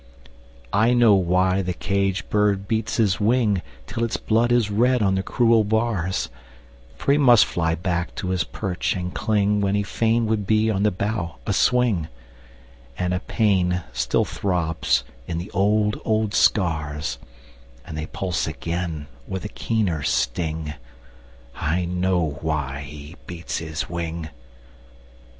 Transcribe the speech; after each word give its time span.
I 0.73 0.95
know 0.95 1.13
why 1.13 1.61
the 1.61 1.75
caged 1.75 2.31
bird 2.31 2.67
beats 2.67 2.97
his 2.97 3.19
wing 3.19 3.61
Till 3.85 4.03
its 4.03 4.17
blood 4.17 4.51
is 4.51 4.71
red 4.71 5.03
on 5.03 5.13
the 5.13 5.21
cruel 5.21 5.63
bars; 5.63 6.27
For 6.95 7.11
he 7.11 7.19
must 7.19 7.45
fly 7.45 7.75
back 7.75 8.15
to 8.15 8.29
his 8.29 8.43
perch 8.43 8.95
and 8.95 9.13
cling 9.13 9.61
When 9.61 9.75
he 9.75 9.83
fain 9.83 10.25
would 10.25 10.47
be 10.47 10.71
on 10.71 10.81
the 10.81 10.89
bough 10.89 11.35
a 11.45 11.53
swing; 11.53 12.07
And 12.97 13.13
a 13.13 13.19
pain 13.19 13.83
still 13.93 14.25
throbs 14.25 15.03
in 15.27 15.37
the 15.37 15.51
old, 15.51 16.01
old 16.03 16.33
scars 16.33 17.19
And 17.85 17.95
they 17.95 18.07
pulse 18.07 18.47
again 18.47 19.05
with 19.27 19.45
a 19.45 19.49
keener 19.49 20.01
sting 20.01 20.73
I 21.53 21.85
know 21.85 22.39
why 22.41 22.79
he 22.79 23.17
beats 23.27 23.57
his 23.59 23.87
wing! 23.87 24.29